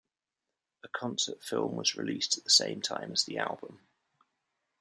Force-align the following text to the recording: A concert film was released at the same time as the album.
A 0.83 0.87
concert 0.87 1.43
film 1.43 1.75
was 1.75 1.95
released 1.95 2.35
at 2.35 2.43
the 2.43 2.49
same 2.49 2.81
time 2.81 3.11
as 3.11 3.25
the 3.25 3.37
album. 3.37 3.81